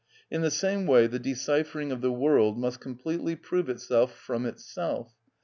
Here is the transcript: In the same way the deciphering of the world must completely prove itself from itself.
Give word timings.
In 0.31 0.41
the 0.41 0.49
same 0.49 0.87
way 0.87 1.05
the 1.05 1.19
deciphering 1.19 1.91
of 1.91 2.01
the 2.01 2.11
world 2.11 2.57
must 2.57 2.79
completely 2.79 3.35
prove 3.35 3.69
itself 3.69 4.15
from 4.15 4.47
itself. 4.47 5.13